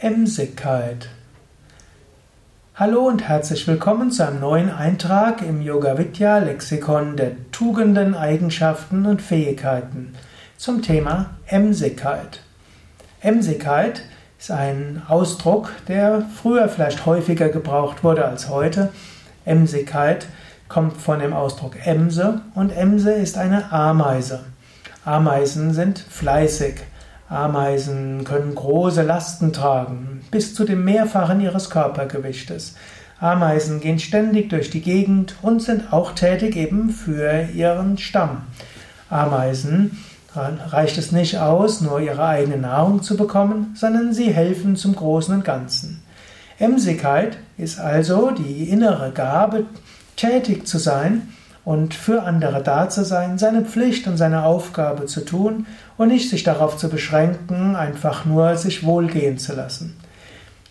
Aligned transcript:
Emsigkeit. 0.00 1.08
Hallo 2.76 3.08
und 3.08 3.26
herzlich 3.28 3.66
willkommen 3.66 4.12
zu 4.12 4.24
einem 4.24 4.38
neuen 4.38 4.70
Eintrag 4.70 5.42
im 5.42 5.60
Yoga 5.60 5.98
Vidya 5.98 6.38
Lexikon 6.38 7.16
der 7.16 7.32
Tugenden, 7.50 8.14
Eigenschaften 8.14 9.06
und 9.06 9.20
Fähigkeiten 9.20 10.14
zum 10.56 10.82
Thema 10.82 11.30
Emsigkeit. 11.46 12.44
Emsigkeit 13.22 14.02
ist 14.38 14.52
ein 14.52 15.02
Ausdruck, 15.08 15.72
der 15.88 16.22
früher 16.32 16.68
vielleicht 16.68 17.04
häufiger 17.04 17.48
gebraucht 17.48 18.04
wurde 18.04 18.24
als 18.24 18.48
heute. 18.48 18.92
Emsigkeit 19.44 20.28
kommt 20.68 20.96
von 20.96 21.18
dem 21.18 21.32
Ausdruck 21.32 21.74
Emse 21.84 22.42
und 22.54 22.70
Emse 22.70 23.14
ist 23.14 23.36
eine 23.36 23.72
Ameise. 23.72 24.44
Ameisen 25.04 25.74
sind 25.74 25.98
fleißig. 25.98 26.84
Ameisen 27.28 28.24
können 28.24 28.54
große 28.54 29.02
Lasten 29.02 29.52
tragen, 29.52 30.22
bis 30.30 30.54
zu 30.54 30.64
dem 30.64 30.84
Mehrfachen 30.84 31.40
ihres 31.40 31.68
Körpergewichtes. 31.68 32.74
Ameisen 33.20 33.80
gehen 33.80 33.98
ständig 33.98 34.48
durch 34.48 34.70
die 34.70 34.80
Gegend 34.80 35.34
und 35.42 35.60
sind 35.60 35.92
auch 35.92 36.12
tätig 36.12 36.56
eben 36.56 36.90
für 36.90 37.48
ihren 37.54 37.98
Stamm. 37.98 38.42
Ameisen 39.10 40.02
reicht 40.34 40.98
es 40.98 41.10
nicht 41.12 41.38
aus, 41.38 41.80
nur 41.80 42.00
ihre 42.00 42.24
eigene 42.24 42.58
Nahrung 42.58 43.02
zu 43.02 43.16
bekommen, 43.16 43.74
sondern 43.74 44.14
sie 44.14 44.32
helfen 44.32 44.76
zum 44.76 44.94
Großen 44.94 45.34
und 45.34 45.44
Ganzen. 45.44 46.02
Emsigkeit 46.58 47.38
ist 47.56 47.78
also 47.78 48.30
die 48.30 48.68
innere 48.70 49.10
Gabe, 49.10 49.64
tätig 50.16 50.66
zu 50.66 50.78
sein 50.78 51.28
und 51.68 51.92
für 51.92 52.22
andere 52.22 52.62
da 52.62 52.88
zu 52.88 53.04
sein, 53.04 53.36
seine 53.36 53.60
Pflicht 53.60 54.06
und 54.06 54.16
seine 54.16 54.44
Aufgabe 54.44 55.04
zu 55.04 55.22
tun 55.22 55.66
und 55.98 56.08
nicht 56.08 56.30
sich 56.30 56.42
darauf 56.42 56.78
zu 56.78 56.88
beschränken, 56.88 57.76
einfach 57.76 58.24
nur 58.24 58.56
sich 58.56 58.84
wohlgehen 58.84 59.36
zu 59.36 59.54
lassen. 59.54 59.94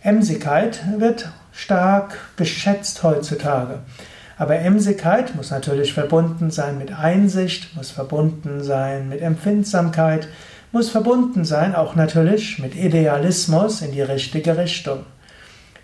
Emsigkeit 0.00 0.80
wird 0.96 1.28
stark 1.52 2.16
geschätzt 2.38 3.02
heutzutage. 3.02 3.80
Aber 4.38 4.56
Emsigkeit 4.56 5.34
muss 5.34 5.50
natürlich 5.50 5.92
verbunden 5.92 6.50
sein 6.50 6.78
mit 6.78 6.98
Einsicht, 6.98 7.76
muss 7.76 7.90
verbunden 7.90 8.64
sein 8.64 9.10
mit 9.10 9.20
Empfindsamkeit, 9.20 10.28
muss 10.72 10.88
verbunden 10.88 11.44
sein 11.44 11.74
auch 11.74 11.94
natürlich 11.94 12.58
mit 12.58 12.74
Idealismus 12.74 13.82
in 13.82 13.92
die 13.92 14.00
richtige 14.00 14.56
Richtung. 14.56 15.00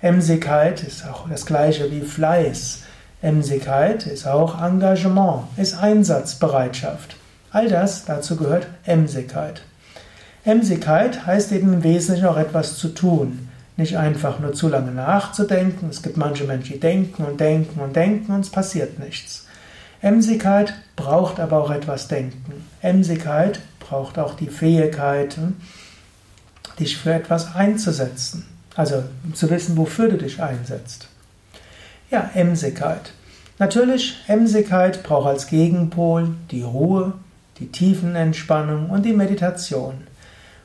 Emsigkeit 0.00 0.82
ist 0.82 1.06
auch 1.06 1.28
das 1.28 1.44
gleiche 1.44 1.90
wie 1.90 2.00
Fleiß. 2.00 2.84
Emsigkeit 3.22 4.06
ist 4.06 4.26
auch 4.26 4.60
Engagement, 4.60 5.44
ist 5.56 5.78
Einsatzbereitschaft. 5.78 7.16
All 7.52 7.68
das, 7.68 8.04
dazu 8.04 8.36
gehört 8.36 8.66
Emsigkeit. 8.84 9.62
Emsigkeit 10.44 11.24
heißt 11.24 11.52
eben 11.52 11.72
im 11.72 11.84
Wesentlichen 11.84 12.26
auch 12.26 12.36
etwas 12.36 12.76
zu 12.76 12.88
tun. 12.88 13.48
Nicht 13.76 13.96
einfach 13.96 14.40
nur 14.40 14.52
zu 14.54 14.68
lange 14.68 14.90
nachzudenken. 14.90 15.88
Es 15.88 16.02
gibt 16.02 16.16
manche 16.16 16.44
Menschen, 16.44 16.74
die 16.74 16.80
denken 16.80 17.24
und 17.24 17.40
denken 17.40 17.80
und 17.80 17.94
denken 17.94 18.32
und 18.32 18.40
es 18.40 18.50
passiert 18.50 18.98
nichts. 18.98 19.46
Emsigkeit 20.00 20.74
braucht 20.96 21.38
aber 21.38 21.62
auch 21.62 21.70
etwas 21.70 22.08
Denken. 22.08 22.64
Emsigkeit 22.80 23.60
braucht 23.78 24.18
auch 24.18 24.34
die 24.34 24.48
Fähigkeit, 24.48 25.38
dich 26.80 26.98
für 26.98 27.12
etwas 27.12 27.54
einzusetzen. 27.54 28.46
Also 28.74 29.04
zu 29.32 29.48
wissen, 29.48 29.76
wofür 29.76 30.08
du 30.08 30.16
dich 30.16 30.42
einsetzt. 30.42 31.06
Ja, 32.12 32.28
Emsigkeit. 32.34 33.14
Natürlich, 33.58 34.18
Emsigkeit 34.26 35.02
braucht 35.02 35.28
als 35.28 35.46
Gegenpol 35.46 36.34
die 36.50 36.60
Ruhe, 36.60 37.14
die 37.58 37.68
Tiefenentspannung 37.68 38.90
und 38.90 39.06
die 39.06 39.14
Meditation. 39.14 39.94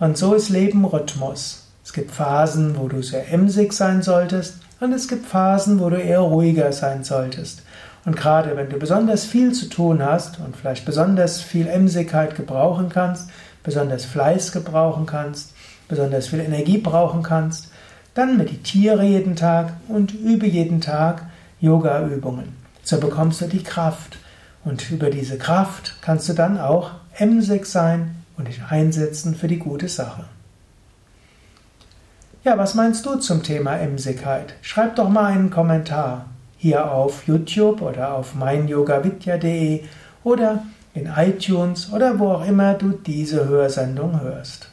Und 0.00 0.18
so 0.18 0.34
ist 0.34 0.48
Leben 0.48 0.84
Rhythmus. 0.84 1.68
Es 1.84 1.92
gibt 1.92 2.10
Phasen, 2.10 2.76
wo 2.76 2.88
du 2.88 3.04
sehr 3.04 3.32
emsig 3.32 3.72
sein 3.72 4.02
solltest 4.02 4.54
und 4.80 4.92
es 4.92 5.06
gibt 5.06 5.26
Phasen, 5.26 5.78
wo 5.78 5.88
du 5.90 5.96
eher 5.96 6.18
ruhiger 6.18 6.72
sein 6.72 7.04
solltest. 7.04 7.62
Und 8.04 8.16
gerade 8.16 8.56
wenn 8.56 8.68
du 8.68 8.76
besonders 8.76 9.24
viel 9.24 9.52
zu 9.52 9.68
tun 9.68 10.04
hast 10.04 10.40
und 10.40 10.56
vielleicht 10.56 10.84
besonders 10.86 11.40
viel 11.40 11.68
Emsigkeit 11.68 12.34
gebrauchen 12.34 12.88
kannst, 12.88 13.30
besonders 13.62 14.04
Fleiß 14.06 14.50
gebrauchen 14.50 15.06
kannst, 15.06 15.54
besonders 15.86 16.26
viel 16.26 16.40
Energie 16.40 16.78
brauchen 16.78 17.22
kannst, 17.22 17.70
dann 18.18 18.36
meditiere 18.36 19.04
jeden 19.04 19.36
Tag 19.36 19.74
und 19.86 20.12
übe 20.12 20.48
jeden 20.48 20.80
Tag 20.80 21.22
Yoga-Übungen. 21.60 22.56
So 22.82 22.98
bekommst 22.98 23.40
du 23.40 23.46
die 23.46 23.62
Kraft. 23.62 24.18
Und 24.64 24.90
über 24.90 25.08
diese 25.08 25.38
Kraft 25.38 25.94
kannst 26.00 26.28
du 26.28 26.32
dann 26.32 26.58
auch 26.58 26.90
emsig 27.16 27.64
sein 27.66 28.16
und 28.36 28.48
dich 28.48 28.60
einsetzen 28.68 29.36
für 29.36 29.46
die 29.46 29.60
gute 29.60 29.88
Sache. 29.88 30.24
Ja, 32.42 32.58
was 32.58 32.74
meinst 32.74 33.06
du 33.06 33.14
zum 33.16 33.44
Thema 33.44 33.76
Emsigkeit? 33.76 34.54
Schreib 34.62 34.96
doch 34.96 35.08
mal 35.08 35.26
einen 35.26 35.50
Kommentar 35.50 36.26
hier 36.56 36.90
auf 36.90 37.24
YouTube 37.28 37.82
oder 37.82 38.14
auf 38.14 38.34
meinyogavidya.de 38.34 39.84
oder 40.24 40.64
in 40.92 41.06
iTunes 41.06 41.92
oder 41.92 42.18
wo 42.18 42.32
auch 42.32 42.44
immer 42.44 42.74
du 42.74 42.90
diese 42.90 43.46
Hörsendung 43.46 44.20
hörst. 44.20 44.70